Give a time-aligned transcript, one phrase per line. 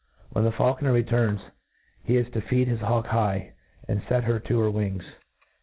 [0.31, 1.41] When the faulconer returns,
[2.03, 3.53] he is to feed his hawk high,
[3.87, 5.03] and fet her to her wings.